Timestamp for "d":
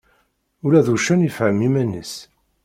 0.85-0.87